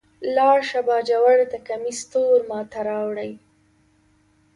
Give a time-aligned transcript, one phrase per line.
[0.35, 3.31] لاړ شه باجوړ ته کمیس تور ما ته راوړئ.